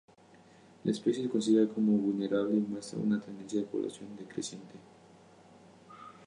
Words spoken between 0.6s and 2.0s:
La especie se considera como